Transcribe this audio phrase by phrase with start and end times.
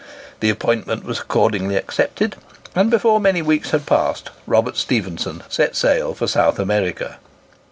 [0.39, 2.35] The appointment was accordingly accepted,
[2.73, 7.19] and, before many weeks had passed, Robert Stephenson set sail for South America.